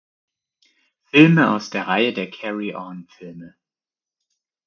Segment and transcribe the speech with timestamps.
[1.11, 3.53] Film aus der Reihe der Carry-on…-Filme.